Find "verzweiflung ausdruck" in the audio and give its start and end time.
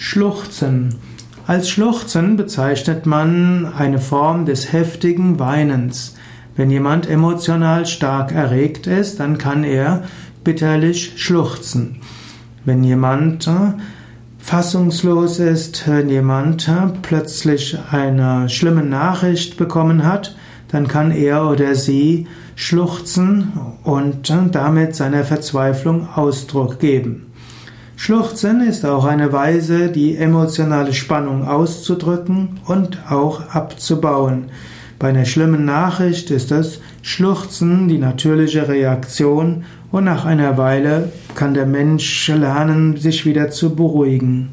25.24-26.78